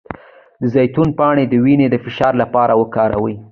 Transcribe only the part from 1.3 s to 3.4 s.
د وینې د فشار لپاره وکاروئ